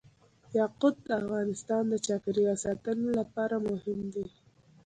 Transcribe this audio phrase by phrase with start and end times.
[0.57, 4.25] یاقوت د افغانستان د چاپیریال ساتنې لپاره مهم دي.